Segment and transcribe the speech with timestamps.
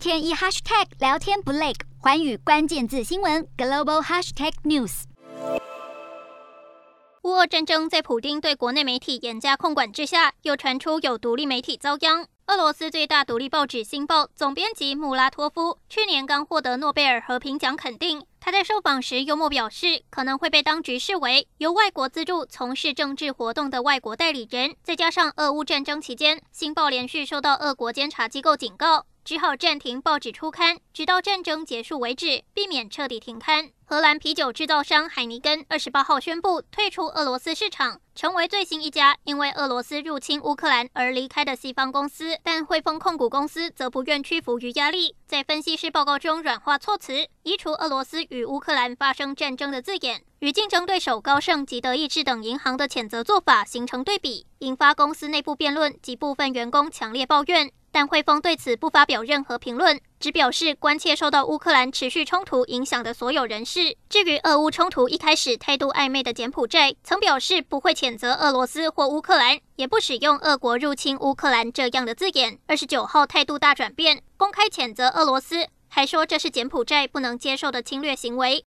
[0.00, 5.02] 天一 hashtag 聊天不累，寰宇关键字新闻 global hashtag news。
[7.24, 12.26] 乌俄战争在普丁对国内媒体严加控管之下，又传出有独立媒体遭殃。
[12.46, 18.24] 俄罗斯最大独立报纸《新报》总编辑穆拉托夫去年刚获得诺贝尔和平奖肯定。
[18.40, 24.74] 他在受访时幽默表示，可能会被当局视为由外国资助从事政治活动的外国代理人。
[24.82, 29.04] 再加上俄乌战争期间，《新报》连续受到俄国监察机构警告。
[29.24, 33.70] 只好暂停报纸出刊，直到战争结束为止，避免彻底停刊。
[33.84, 42.38] 荷兰啤酒制造商海尼根二十八号宣布退出俄罗斯市场，成为最新一家因为俄罗斯入侵乌克兰而离开的西方公司。
[42.42, 57.72] 但汇丰控股公司则不愿屈服于压力，在分析师报告中软化措辞，移除俄罗斯与乌克兰发生战争的字眼，与竞争对手高盛及德意志等银行的谴责做法形成对比，引发公司内部辩论及部分员工强烈抱怨。
[57.92, 63.96] 但汇丰对此不发表任何评论，只表示关切受到乌克兰持续冲突影响的所有人士。
[64.08, 72.58] 至于俄乌冲突一开始态度暧昧的柬埔寨，曾表示不会谴责俄罗斯或乌克兰，也不使用“俄国入侵乌克兰”这样的字眼。
[72.66, 78.58] 二十九号态度大转变，公开谴责俄罗斯，还说这是柬埔寨不能接受的侵略行为。